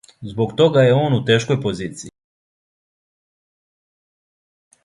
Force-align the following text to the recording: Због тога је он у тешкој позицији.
Због 0.29 0.53
тога 0.61 0.85
је 0.85 0.95
он 1.01 1.17
у 1.17 1.19
тешкој 1.27 1.59
позицији. 1.67 2.13